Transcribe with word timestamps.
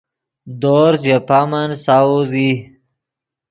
دورز 0.61 1.01
ژے 1.05 1.17
پامن 1.27 1.69
ساؤز 1.83 2.31
ای 2.39 2.49